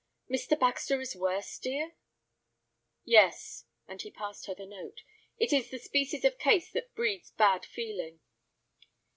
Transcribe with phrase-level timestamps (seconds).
[0.31, 0.59] "Mr.
[0.59, 1.91] Baxter is worse, dear?"
[3.05, 5.03] "Yes," and he passed her the note;
[5.37, 8.19] "it is the species of case that breeds bad feeling."